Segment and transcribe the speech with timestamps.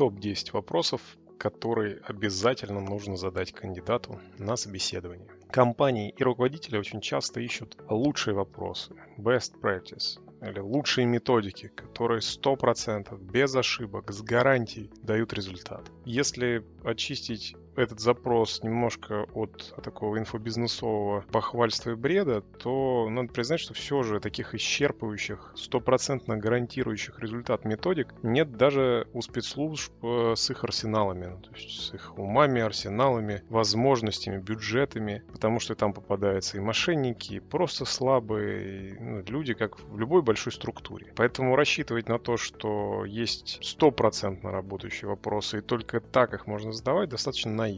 [0.00, 1.02] топ-10 вопросов,
[1.36, 5.28] которые обязательно нужно задать кандидату на собеседование.
[5.50, 13.14] Компании и руководители очень часто ищут лучшие вопросы, best practice, или лучшие методики, которые 100%
[13.30, 15.90] без ошибок, с гарантией дают результат.
[16.06, 23.74] Если очистить этот запрос немножко от такого инфобизнесового похвальства и бреда, то надо признать, что
[23.74, 30.64] все же таких исчерпывающих, стопроцентно гарантирующих результат методик нет даже у спецслужб э, с их
[30.64, 36.60] арсеналами, ну, то есть с их умами, арсеналами, возможностями, бюджетами, потому что там попадаются и
[36.60, 41.12] мошенники, и просто слабые ну, люди, как в любой большой структуре.
[41.16, 47.08] Поэтому рассчитывать на то, что есть стопроцентно работающие вопросы, и только так их можно задавать,
[47.08, 47.69] достаточно наивно.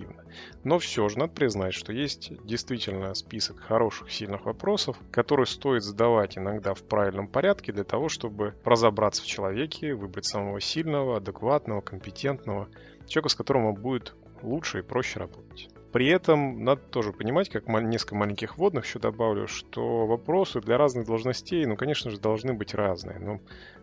[0.64, 6.38] Но все же надо признать, что есть действительно список хороших, сильных вопросов, которые стоит задавать
[6.38, 12.69] иногда в правильном порядке для того, чтобы разобраться в человеке, выбрать самого сильного, адекватного, компетентного,
[13.06, 15.72] человека, с которым будет лучше и проще работать.
[15.93, 21.07] При этом надо тоже понимать, как несколько маленьких вводных еще добавлю, что вопросы для разных
[21.07, 23.19] должностей, ну, конечно же, должны быть разные.
[23.19, 23.41] Но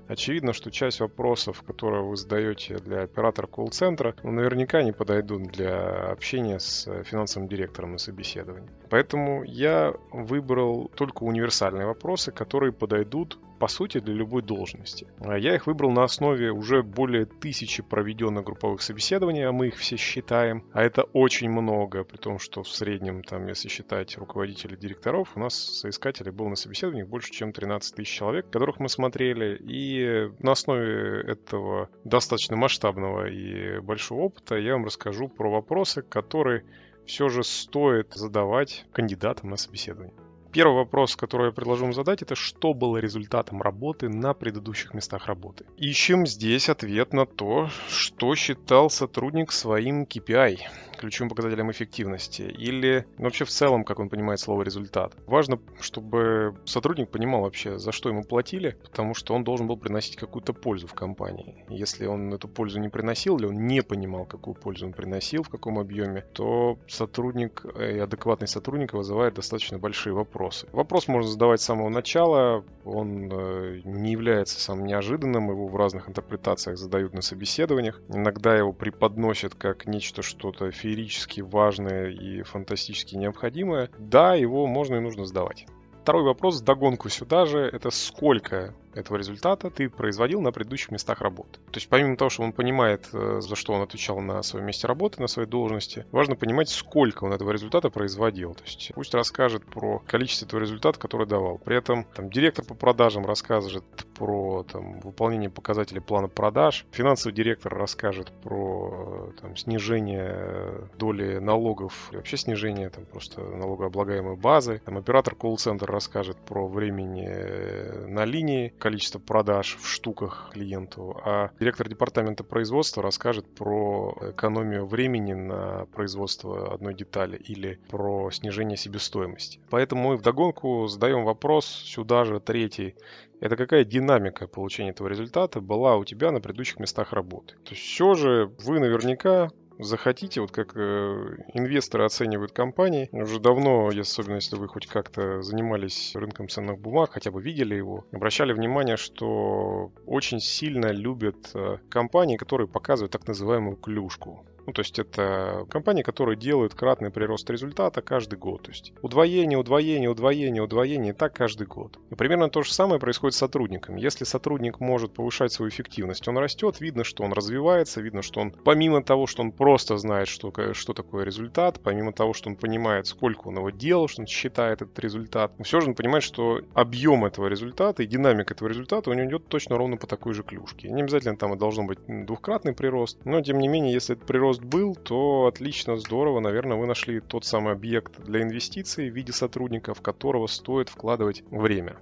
[0.08, 6.12] очевидно, что часть вопросов, которые вы задаете для оператора колл-центра, ну, наверняка не подойдут для
[6.12, 8.70] общения с финансовым директором на собеседовании.
[8.90, 15.08] Поэтому я выбрал только универсальные вопросы, которые подойдут по сути, для любой должности.
[15.20, 19.76] А я их выбрал на основе уже более тысячи проведенных групповых собеседований, а мы их
[19.76, 20.64] все считаем.
[20.74, 25.40] А это очень много, при том, что в среднем, там, если считать руководителей директоров, у
[25.40, 29.58] нас соискателей было на собеседованиях больше, чем 13 тысяч человек, которых мы смотрели.
[29.62, 36.64] И на основе этого достаточно масштабного и большого опыта я вам расскажу про вопросы, которые
[37.06, 40.14] все же стоит задавать кандидатам на собеседование.
[40.52, 45.28] Первый вопрос, который я предложу вам задать, это что было результатом работы на предыдущих местах
[45.28, 45.66] работы.
[45.78, 50.58] Ищем здесь ответ на то, что считал сотрудник своим KPI,
[51.00, 55.14] ключевым показателем эффективности, или ну, вообще в целом, как он понимает слово результат.
[55.26, 60.18] Важно, чтобы сотрудник понимал вообще, за что ему платили, потому что он должен был приносить
[60.18, 61.66] какую-то пользу в компании.
[61.70, 65.50] Если он эту пользу не приносил, или он не понимал, какую пользу он приносил, в
[65.50, 70.68] каком объеме, то сотрудник э, и адекватный сотрудник вызывает достаточно большие вопросы.
[70.72, 76.10] Вопрос можно задавать с самого начала, он э, не является самым неожиданным, его в разных
[76.10, 78.02] интерпретациях задают на собеседованиях.
[78.10, 83.90] Иногда его преподносят как нечто что-то феерически важное и фантастически необходимое.
[84.00, 85.68] Да, его можно и нужно задавать.
[86.02, 91.60] Второй вопрос, догонку сюда же, это сколько этого результата ты производил на предыдущих местах работы.
[91.72, 94.88] То есть помимо того, что он понимает, э, за что он отвечал на своем месте
[94.88, 98.56] работы, на своей должности, важно понимать, сколько он этого результата производил.
[98.56, 101.58] То есть пусть расскажет про количество этого результата, который давал.
[101.58, 103.84] При этом там, директор по продажам расскажет
[104.16, 112.38] про там, выполнение показателей плана продаж, финансовый директор расскажет про там, снижение доли налогов, вообще
[112.38, 119.20] снижение там, просто налогооблагаемой базы, там, оператор колл-центра расскажет про времени э, на линии, количество
[119.20, 126.94] продаж в штуках клиенту, а директор департамента производства расскажет про экономию времени на производство одной
[126.96, 129.60] детали или про снижение себестоимости.
[129.70, 132.96] Поэтому мы вдогонку задаем вопрос сюда же, третий,
[133.42, 137.56] это какая динамика получения этого результата была у тебя на предыдущих местах работы.
[137.64, 143.88] То есть все же вы наверняка захотите, вот как э, инвесторы оценивают компании, уже давно,
[143.88, 148.98] особенно если вы хоть как-то занимались рынком ценных бумаг, хотя бы видели его, обращали внимание,
[148.98, 154.46] что очень сильно любят э, компании, которые показывают так называемую клюшку.
[154.70, 158.62] Ну, то есть это компании, которые делают кратный прирост результата каждый год.
[158.62, 161.98] То есть удвоение, удвоение, удвоение, удвоение, так каждый год.
[162.12, 163.96] И примерно то же самое происходит с сотрудником.
[163.96, 168.52] Если сотрудник может повышать свою эффективность, он растет, видно, что он развивается, видно, что он,
[168.52, 173.08] помимо того, что он просто знает, что, что такое результат, помимо того, что он понимает,
[173.08, 177.26] сколько он его делал, что он считает этот результат, все же он понимает, что объем
[177.26, 180.90] этого результата и динамика этого результата у него идет точно ровно по такой же клюшке.
[180.92, 184.59] Не обязательно там и должен быть двухкратный прирост, но тем не менее, если этот прирост
[184.60, 186.40] рост был, то отлично, здорово.
[186.40, 191.44] Наверное, вы нашли тот самый объект для инвестиций в виде сотрудника, в которого стоит вкладывать
[191.52, 191.98] время.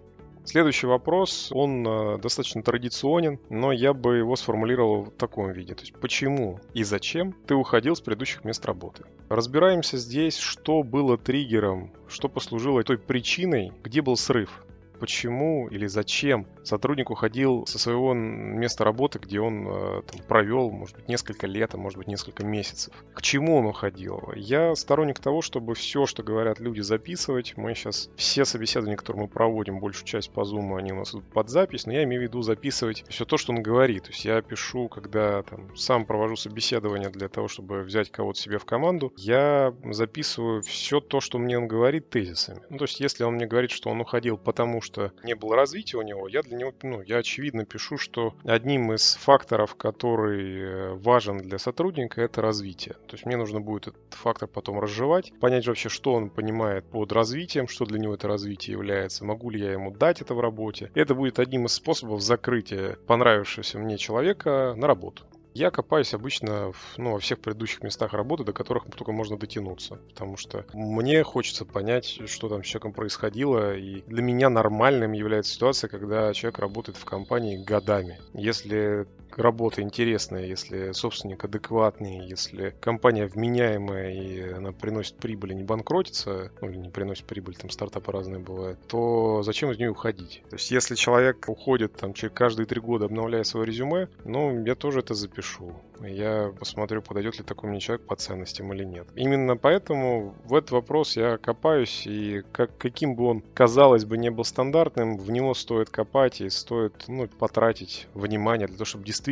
[0.46, 5.76] Следующий вопрос, он э, достаточно традиционен, но я бы его сформулировал в таком виде.
[5.76, 9.04] То есть почему и зачем ты уходил с предыдущих мест работы?
[9.28, 14.64] Разбираемся здесь, что было триггером, что послужило той причиной, где был срыв.
[15.00, 20.96] Почему или зачем сотрудник уходил со своего места работы, где он э, там, провел, может
[20.96, 22.94] быть, несколько лет, а может быть, несколько месяцев.
[23.14, 24.32] К чему он уходил?
[24.36, 27.56] Я сторонник того, чтобы все, что говорят люди, записывать.
[27.58, 31.26] Мы сейчас все собеседования, которые мы проводим, большую часть по Zoom, они у нас идут
[31.26, 34.04] под запись, но я имею в виду записывать все то, что он говорит.
[34.04, 38.58] То есть я пишу, когда там, сам провожу собеседование для того, чтобы взять кого-то себе
[38.58, 42.62] в команду, я записываю все то, что мне он говорит, тезисами.
[42.70, 45.98] Ну, то есть если он мне говорит, что он уходил потому, что не было развития
[45.98, 50.94] у него, я для него, ну, я очевидно пишу, что одним из факторов, который э,
[50.94, 52.96] важен для сотрудника, это развитие.
[53.08, 57.12] То есть мне нужно будет этот фактор потом разжевать, понять вообще, что он понимает под
[57.12, 60.90] развитием, что для него это развитие является, могу ли я ему дать это в работе.
[60.96, 65.24] Это будет одним из способов закрытия понравившегося мне человека на работу.
[65.58, 69.96] Я копаюсь обычно в, ну, во всех предыдущих местах работы, до которых только можно дотянуться.
[70.10, 73.76] Потому что мне хочется понять, что там с человеком происходило.
[73.76, 78.20] И для меня нормальным является ситуация, когда человек работает в компании годами.
[78.36, 79.08] Если
[79.38, 86.52] работа интересная, если собственник адекватный, если компания вменяемая и она приносит прибыль и не банкротится,
[86.62, 90.42] ну или не приносит прибыль, там стартапы разные бывают, то зачем из нее уходить?
[90.50, 94.76] То есть если человек уходит там через каждые три года, обновляя свое резюме, ну я
[94.76, 95.74] тоже это запишу.
[96.00, 99.08] Я посмотрю, подойдет ли такой мне человек по ценностям или нет.
[99.16, 104.30] Именно поэтому в этот вопрос я копаюсь, и как, каким бы он, казалось бы, не
[104.30, 109.27] был стандартным, в него стоит копать и стоит ну, потратить внимание для того, чтобы действительно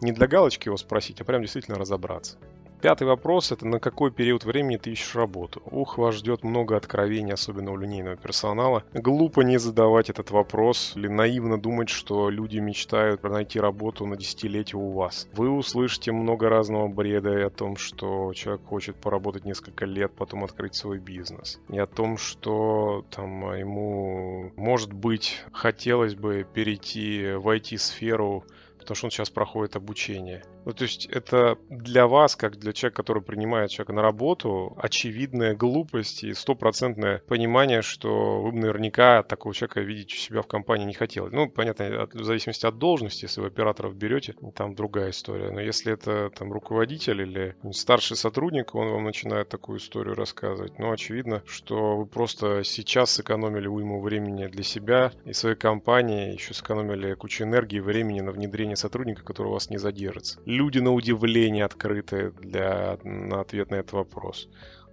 [0.00, 2.38] не для галочки его спросить, а прям действительно разобраться.
[2.80, 5.60] Пятый вопрос– это на какой период времени ты ищешь работу?
[5.66, 8.84] Ух, вас ждет много откровений, особенно у линейного персонала.
[8.94, 14.80] Глупо не задавать этот вопрос или наивно думать, что люди мечтают найти работу на десятилетие
[14.80, 15.28] у вас.
[15.34, 20.44] Вы услышите много разного бреда и о том, что человек хочет поработать несколько лет, потом
[20.44, 21.60] открыть свой бизнес.
[21.68, 28.44] И о том, что там ему, может быть, хотелось бы перейти в IT-сферу
[28.80, 30.42] потому что он сейчас проходит обучение.
[30.64, 35.54] Ну, то есть это для вас, как для человека, который принимает человека на работу, очевидная
[35.54, 40.84] глупость и стопроцентное понимание, что вы бы наверняка такого человека видеть у себя в компании
[40.84, 41.28] не хотели.
[41.30, 45.50] Ну, понятно, от, в зависимости от должности, если вы операторов берете, там другая история.
[45.50, 50.92] Но если это там руководитель или старший сотрудник, он вам начинает такую историю рассказывать, ну,
[50.92, 57.14] очевидно, что вы просто сейчас сэкономили уйму времени для себя и своей компании, еще сэкономили
[57.14, 61.64] кучу энергии и времени на внедрение сотрудника, который у вас не задержится люди на удивление
[61.64, 64.48] открыты для, на ответ на этот вопрос.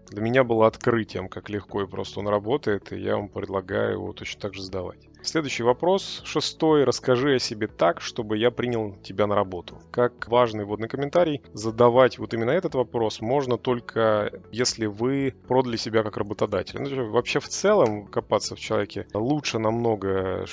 [0.09, 4.13] Для меня было открытием, как легко и просто он работает, и я вам предлагаю его
[4.13, 5.09] точно так же сдавать.
[5.21, 6.83] Следующий вопрос, шестой.
[6.83, 9.81] Расскажи о себе так, чтобы я принял тебя на работу.
[9.91, 16.03] Как важный вводный комментарий, задавать вот именно этот вопрос можно только если вы продали себя
[16.03, 16.81] как работодатель.
[16.81, 20.45] Ну, вообще в целом копаться в человеке лучше намного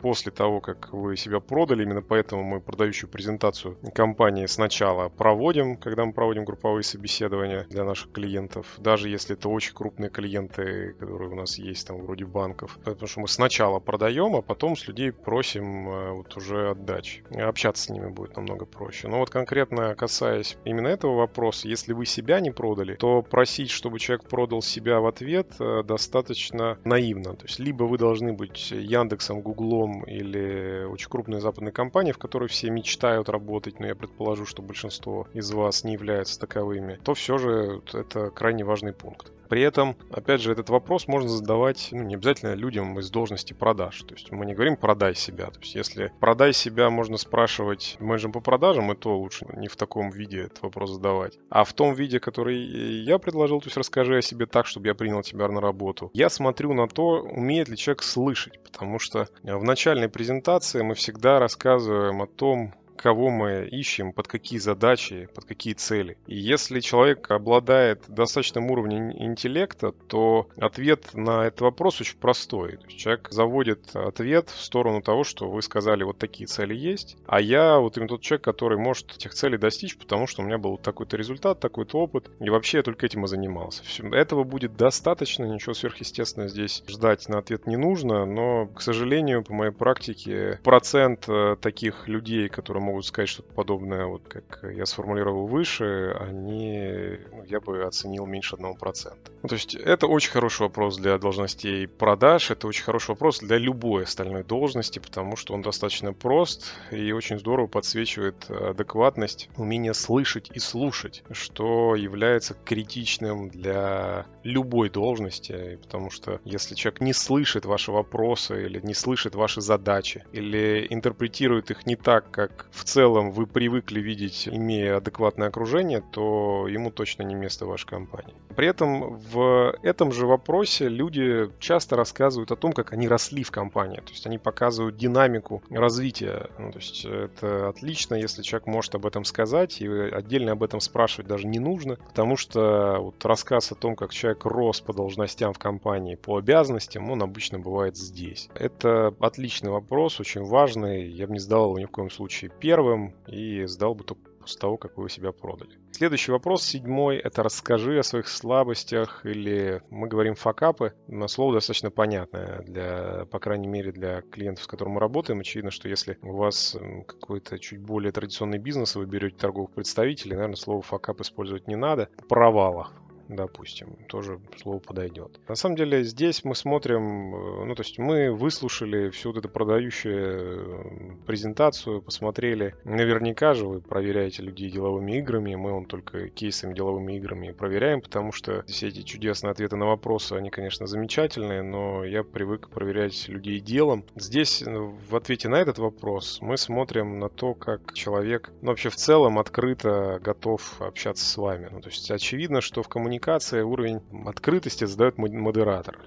[0.00, 1.82] после того, как вы себя продали.
[1.82, 8.12] Именно поэтому мы продающую презентацию компании сначала проводим, когда мы проводим групповые собеседования для наших
[8.12, 8.66] клиентов.
[8.78, 12.78] Даже если это очень крупные клиенты, которые у нас есть там вроде банков.
[12.84, 17.24] Потому что мы сначала продаем, а потом с людей просим э, вот уже отдачи.
[17.30, 19.08] Общаться с ними будет намного проще.
[19.08, 23.98] Но вот конкретно касаясь именно этого вопроса, если вы себя не продали, то просить, чтобы
[23.98, 27.34] человек продал себя в ответ, э, достаточно наивно.
[27.34, 32.50] То есть либо вы должны быть Яндексом, Гуглом или очень крупной западной компанией, в которой
[32.50, 37.38] все мечтают работать, но я предположу, что большинство из вас не являются таковыми, то все
[37.38, 39.32] же это крайне важный пункт.
[39.48, 43.77] При этом, опять же, этот вопрос можно задавать ну, не обязательно людям из должности продаж.
[43.86, 45.46] То есть мы не говорим «продай себя».
[45.46, 49.76] То есть если «продай себя» можно спрашивать менеджером по продажам, и то лучше не в
[49.76, 51.38] таком виде этот вопрос задавать.
[51.48, 54.94] А в том виде, который я предложил, то есть расскажи о себе так, чтобы я
[54.94, 56.10] принял тебя на работу.
[56.12, 61.38] Я смотрю на то, умеет ли человек слышать, потому что в начальной презентации мы всегда
[61.38, 66.18] рассказываем о том, кого мы ищем, под какие задачи, под какие цели.
[66.26, 72.78] И если человек обладает достаточным уровнем интеллекта, то ответ на этот вопрос очень простой.
[72.88, 77.78] Человек заводит ответ в сторону того, что вы сказали, вот такие цели есть, а я
[77.78, 81.16] вот именно тот человек, который может этих целей достичь, потому что у меня был такой-то
[81.16, 83.82] результат, такой-то опыт, и вообще я только этим и занимался.
[84.12, 89.54] Этого будет достаточно, ничего сверхъестественного здесь ждать на ответ не нужно, но, к сожалению, по
[89.54, 95.46] моей практике, процент э, таких людей, которые могут сказать что-то подобное, вот как я сформулировал
[95.46, 99.16] выше, они, ну, я бы оценил меньше 1%.
[99.42, 103.58] Ну, то есть это очень хороший вопрос для должностей продаж, это очень хороший вопрос для
[103.58, 110.50] любой остальной должности, потому что он достаточно прост и очень здорово подсвечивает адекватность, умение слышать
[110.52, 117.92] и слушать, что является критичным для любой должности, потому что если человек не слышит ваши
[117.92, 123.46] вопросы или не слышит ваши задачи, или интерпретирует их не так, как в целом вы
[123.46, 128.34] привыкли видеть, имея адекватное окружение, то ему точно не место в вашей компании.
[128.54, 133.50] При этом в этом же вопросе люди часто рассказывают о том, как они росли в
[133.50, 134.00] компании.
[134.00, 136.50] То есть они показывают динамику развития.
[136.58, 140.80] Ну, то есть это отлично, если человек может об этом сказать, и отдельно об этом
[140.80, 145.52] спрашивать даже не нужно, потому что вот рассказ о том, как человек рос по должностям
[145.52, 148.48] в компании, по обязанностям, он обычно бывает здесь.
[148.54, 151.08] Это отличный вопрос, очень важный.
[151.08, 154.60] Я бы не задал его ни в коем случае первым и задал бы только после
[154.60, 155.70] того, как вы себя продали.
[155.90, 160.92] Следующий вопрос, седьмой, это расскажи о своих слабостях или мы говорим факапы.
[161.28, 165.40] Слово достаточно понятное, для, по крайней мере для клиентов, с которыми мы работаем.
[165.40, 170.56] Очевидно, что если у вас какой-то чуть более традиционный бизнес, вы берете торговых представителей, наверное,
[170.56, 172.10] слово факап использовать не надо.
[172.28, 172.92] Провалах
[173.28, 175.38] допустим, тоже слово подойдет.
[175.48, 179.48] На самом деле здесь мы смотрим, э, ну то есть мы выслушали всю вот эту
[179.48, 186.74] продающую э, презентацию, посмотрели, наверняка же вы проверяете людей деловыми играми, мы он только кейсами
[186.74, 192.04] деловыми играми проверяем, потому что все эти чудесные ответы на вопросы, они, конечно, замечательные, но
[192.04, 194.04] я привык проверять людей делом.
[194.16, 198.88] Здесь э, в ответе на этот вопрос мы смотрим на то, как человек, ну вообще
[198.88, 201.68] в целом открыто готов общаться с вами.
[201.70, 205.98] Ну, то есть очевидно, что в коммуникации коммуникация, уровень открытости задает модератор.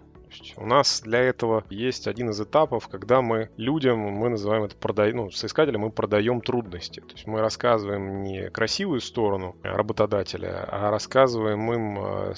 [0.56, 5.12] У нас для этого есть один из этапов, когда мы людям, мы называем это продай,
[5.12, 7.01] ну, соискателям мы продаем трудности.
[7.01, 12.34] То есть мы рассказываем не красивую сторону работодателя, а рассказываем им э,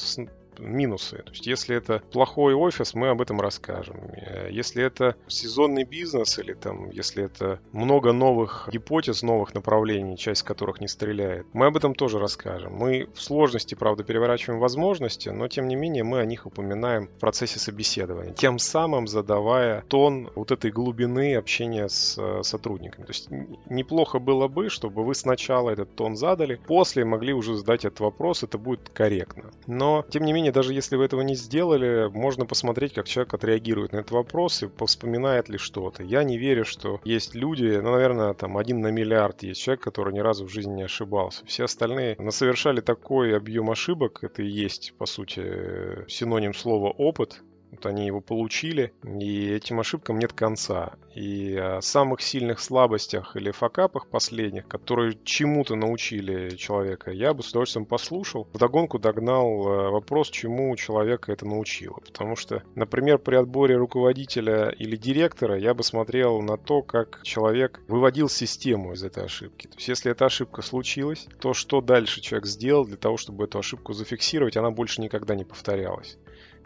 [0.60, 1.18] минусы.
[1.18, 3.98] То есть, если это плохой офис, мы об этом расскажем.
[4.14, 10.44] Э, если это сезонный бизнес или там, если это много новых гипотез, новых направлений, часть
[10.44, 12.74] которых не стреляет, мы об этом тоже расскажем.
[12.74, 17.20] Мы в сложности, правда, переворачиваем возможности, но тем не менее мы о них упоминаем в
[17.20, 23.06] процессе собеседования, тем самым задавая тон вот этой глубины общения с э, сотрудниками.
[23.06, 23.30] То есть
[23.70, 28.44] неплохо было бы, чтобы вы сначала этот тон задали, после могли уже задать этот вопрос,
[28.44, 29.52] это будет корректно.
[29.68, 33.34] Но, тем не менее, менее, даже если вы этого не сделали, можно посмотреть, как человек
[33.34, 36.04] отреагирует на этот вопрос и повспоминает ли что-то.
[36.04, 40.14] Я не верю, что есть люди, ну, наверное, там один на миллиард есть человек, который
[40.14, 41.46] ни разу в жизни не ошибался.
[41.46, 47.42] Все остальные совершали такой объем ошибок, это и есть, по сути, синоним слова опыт,
[47.74, 50.94] вот они его получили, и этим ошибкам нет конца.
[51.16, 57.50] И о самых сильных слабостях или факапах последних, которые чему-то научили человека, я бы с
[57.50, 58.48] удовольствием послушал.
[58.54, 62.00] Вдогонку догнал э, вопрос, чему человека это научило.
[62.06, 67.82] Потому что, например, при отборе руководителя или директора я бы смотрел на то, как человек
[67.88, 69.68] выводил систему из этой ошибки.
[69.68, 73.60] То есть, если эта ошибка случилась, то что дальше человек сделал для того, чтобы эту
[73.60, 76.18] ошибку зафиксировать, она больше никогда не повторялась.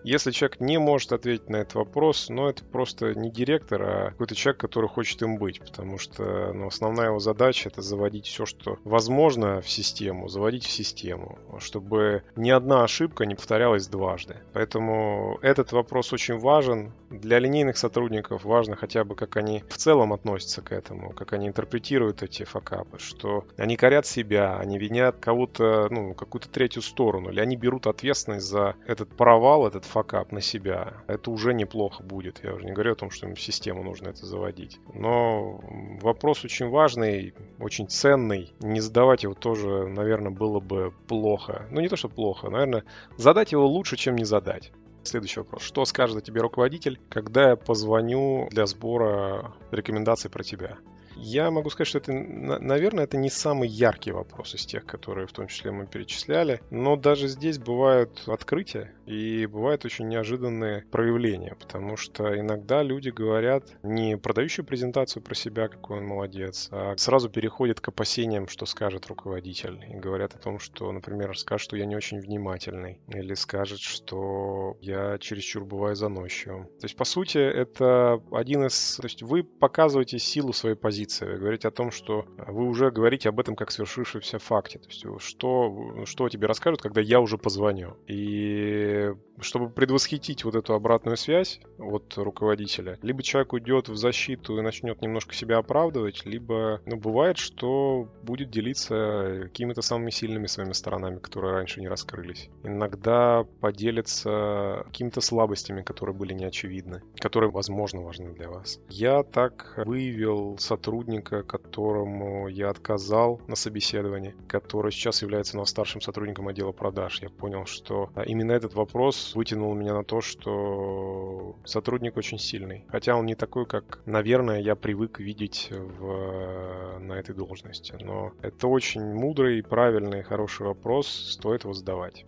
[0.08, 4.36] Если человек не может ответить на этот вопрос, ну, это просто не директор, а какой-то
[4.36, 8.80] человек, который хочет им быть, потому что ну, основная его задача— это заводить все, что
[8.86, 14.38] возможно в систему, заводить в систему, чтобы ни одна ошибка не повторялась дважды.
[14.54, 16.94] Поэтому этот вопрос очень важен.
[17.10, 21.48] Для линейных сотрудников важно хотя бы, как они в целом относятся к этому, как они
[21.48, 27.40] интерпретируют эти факапы, что они корят себя, они винят кого-то, ну, какую-то третью сторону, или
[27.40, 32.44] они берут ответственность за этот провал, этот факап на себя, это уже неплохо будет.
[32.44, 34.80] Я уже не говорю о том, что им в систему нужно это заводить.
[34.94, 35.62] Но
[36.02, 38.54] вопрос очень важный, очень ценный.
[38.60, 41.68] Не задавать его тоже, наверное, было бы плохо.
[41.72, 42.84] Ну, не то, что плохо, наверное,
[43.16, 44.74] задать его лучше, чем не задать.
[45.08, 45.64] Следующий вопрос.
[45.64, 50.78] Что скажет тебе руководитель, когда я позвоню для сбора рекомендаций про тебя?
[51.20, 55.32] Я могу сказать, что это, наверное, это не самый яркий вопрос из тех, которые в
[55.32, 56.62] том числе мы перечисляли.
[56.70, 63.64] Но даже здесь бывают открытия и бывают очень неожиданные проявления, потому что иногда люди говорят
[63.84, 69.08] не продающую презентацию про себя, какой он молодец, а сразу переходят к опасениям, что скажет
[69.08, 69.80] руководитель.
[69.90, 74.78] И говорят о том, что, например, скажет, что я не очень внимательный, или скажет, что
[74.82, 76.66] я чересчур бываю заносчивым.
[76.66, 78.98] То есть, по сути, это один из...
[78.98, 81.34] То есть вы показываете силу своей позиции позиция.
[81.34, 84.80] Вы говорите о том, что вы уже говорите об этом как свершившемся факте.
[84.80, 87.96] То есть что, что тебе расскажут, когда я уже позвоню.
[88.08, 94.62] И чтобы предвосхитить вот эту обратную связь от руководителя, либо человек уйдет в защиту и
[94.62, 101.20] начнет немножко себя оправдывать, либо, ну, бывает, что будет делиться какими-то самыми сильными своими сторонами,
[101.20, 102.50] которые раньше не раскрылись.
[102.64, 108.80] Иногда поделится какими-то слабостями, которые были неочевидны, которые, возможно, важны для вас.
[108.90, 110.58] Я так выявил
[110.98, 117.22] сотрудника, которому я отказал на собеседовании, который сейчас является нас старшим сотрудником отдела продаж.
[117.22, 122.84] Я понял, что именно этот вопрос вытянул меня на то, что сотрудник очень сильный.
[122.88, 127.96] Хотя он не такой, как, наверное, я привык видеть в, на этой должности.
[128.02, 132.26] Но это очень мудрый, правильный, хороший вопрос, стоит его задавать.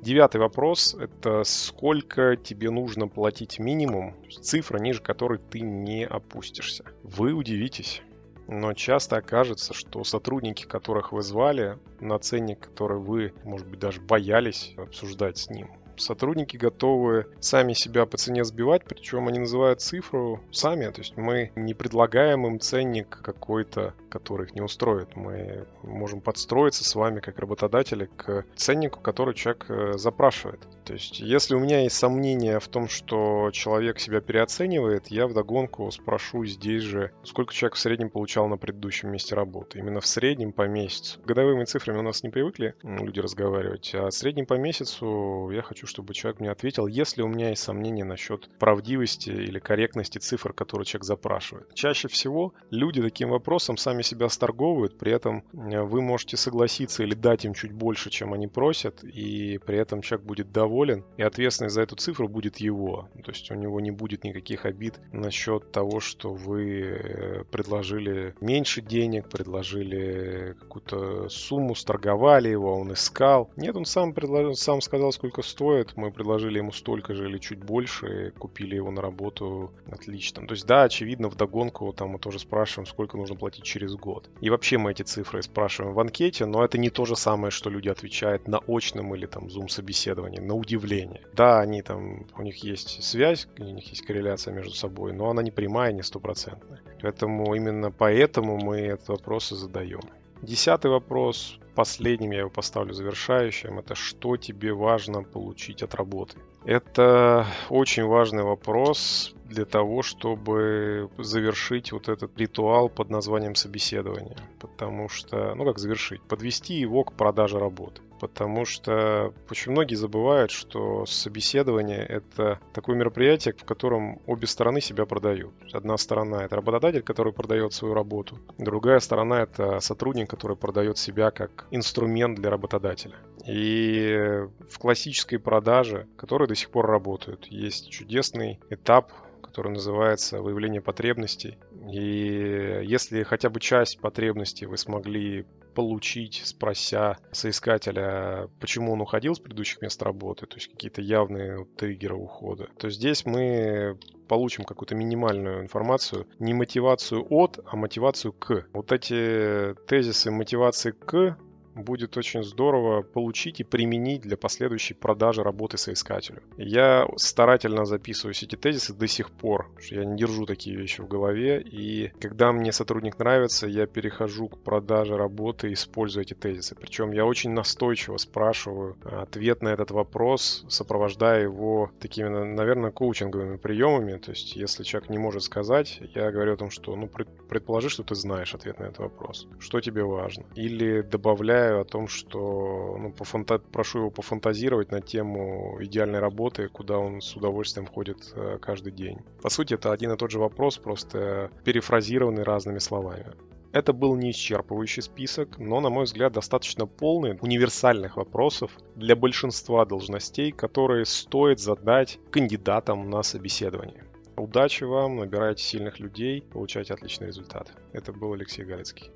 [0.00, 6.84] Девятый вопрос– это сколько тебе нужно платить минимум, цифра, ниже которой ты не опустишься.
[7.02, 8.02] Вы удивитесь.
[8.46, 14.02] Но часто окажется, что сотрудники, которых вы звали, на ценник, который вы, может быть, даже
[14.02, 20.40] боялись обсуждать с ним, сотрудники готовы сами себя по цене сбивать, причем они называют цифру
[20.50, 25.16] сами, то есть мы не предлагаем им ценник какой-то, который их не устроит.
[25.16, 30.60] Мы можем подстроиться с вами как работодатели к ценнику, который человек э, запрашивает.
[30.84, 35.90] То есть, если у меня есть сомнения в том, что человек себя переоценивает, я вдогонку
[35.90, 39.78] спрошу здесь же, сколько человек в среднем получал на предыдущем месте работы.
[39.78, 41.20] Именно в среднем по месяцу.
[41.24, 45.86] Годовыми цифрами у нас не привыкли люди разговаривать, а в среднем по месяцу я хочу,
[45.86, 50.84] чтобы человек мне ответил, если у меня есть сомнения насчет правдивости или корректности цифр, которые
[50.84, 51.74] человек запрашивает.
[51.74, 57.46] Чаще всего люди таким вопросом сами себя сторговывают, при этом вы можете согласиться или дать
[57.46, 61.74] им чуть больше, чем они просят, и при этом человек будет доволен доволен, и ответственность
[61.74, 63.08] за эту цифру будет его.
[63.24, 68.82] То есть у него не будет никаких обид насчет того, что вы э, предложили меньше
[68.82, 73.50] денег, предложили какую-то сумму, сторговали его, он искал.
[73.56, 77.62] Нет, он сам, предложил, сам сказал, сколько стоит, мы предложили ему столько же или чуть
[77.62, 80.46] больше, купили его на работу отлично.
[80.46, 84.28] То есть да, очевидно, в догонку там мы тоже спрашиваем, сколько нужно платить через год.
[84.40, 87.70] И вообще мы эти цифры спрашиваем в анкете, но это не то же самое, что
[87.70, 91.20] люди отвечают на очном или там зум собеседовании, на удивление.
[91.34, 95.42] Да, они там, у них есть связь, у них есть корреляция между собой, но она
[95.42, 96.80] не прямая, не стопроцентная.
[97.02, 100.02] Поэтому именно поэтому мы этот вопрос и задаем.
[100.42, 106.38] Десятый вопрос, последним я его поставлю завершающим, это что тебе важно получить от работы.
[106.64, 114.36] Это очень важный вопрос для того, чтобы завершить вот этот ритуал под названием собеседование.
[114.58, 116.22] Потому что, ну как завершить?
[116.22, 123.52] Подвести его к продаже работы потому что очень многие забывают, что собеседование— это такое мероприятие,
[123.52, 125.52] в котором обе стороны себя продают.
[125.74, 131.30] Одна сторона— это работодатель, который продает свою работу, другая сторона— это сотрудник, который продает себя
[131.30, 133.16] как инструмент для работодателя.
[133.46, 139.12] И в классической продаже, которые до сих пор работают, есть чудесный этап
[139.54, 141.58] который называется выявление потребностей.
[141.88, 149.38] И если хотя бы часть потребностей вы смогли получить, спрося соискателя, почему он уходил с
[149.38, 155.62] предыдущих мест работы, то есть какие-то явные триггеры ухода, то здесь мы получим какую-то минимальную
[155.62, 158.66] информацию, не мотивацию от, а мотивацию к.
[158.72, 161.36] Вот эти тезисы мотивации к
[161.74, 166.42] будет очень здорово получить и применить для последующей продажи работы соискателю.
[166.56, 171.08] Я старательно записываю эти тезисы до сих пор, что я не держу такие вещи в
[171.08, 176.74] голове, и когда мне сотрудник нравится, я перехожу к продаже работы, используя эти тезисы.
[176.74, 184.18] Причем я очень настойчиво спрашиваю ответ на этот вопрос, сопровождая его такими, наверное, коучинговыми приемами.
[184.18, 188.02] То есть, если человек не может сказать, я говорю о том, что, ну, предположи, что
[188.02, 189.48] ты знаешь ответ на этот вопрос.
[189.58, 190.44] Что тебе важно?
[190.54, 193.58] Или добавляю заявляю о том, что ну, пофанта...
[193.58, 199.18] прошу его пофантазировать на тему идеальной работы, куда он с удовольствием входит э, каждый день.
[199.42, 203.26] По сути, это один и тот же вопрос, просто перефразированный разными словами.
[203.72, 209.84] Это был не исчерпывающий список, но, на мой взгляд, достаточно полный универсальных вопросов для большинства
[209.84, 214.04] должностей, которые стоит задать кандидатам на собеседование.
[214.36, 217.72] Удачи вам, набирайте сильных людей, получайте отличный результат.
[217.92, 219.10] Это был Алексей Галицкий.